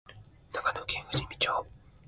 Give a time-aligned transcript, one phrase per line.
[0.51, 1.63] 長野県富士見町